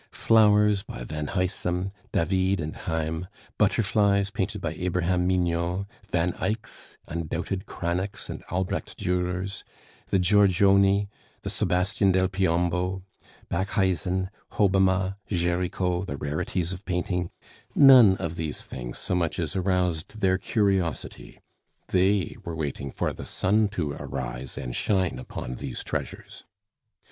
[0.13, 3.27] Flowers by Van Huysum, David, and Heim;
[3.59, 9.63] butterflies painted by Abraham Mignon; Van Eycks, undoubted Cranachs and Albrecht Durers;
[10.07, 11.07] the Giorgione,
[11.43, 13.03] the Sebastian del Piombo;
[13.47, 17.29] Backhuijzen, Hobbema, Gericault, the rarities of painting
[17.75, 21.41] none of these things so much as aroused their curiosity;
[21.89, 26.43] they were waiting for the sun to arise and shine upon these treasures.